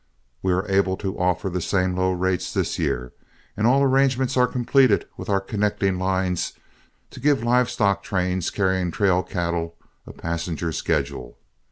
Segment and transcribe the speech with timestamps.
[0.41, 3.13] We are able to offer the same low rates this year,
[3.55, 6.53] and all arrangements are completed with our connecting lines
[7.11, 9.75] to give live stock trains carrying trail cattle
[10.07, 11.37] a passenger schedule.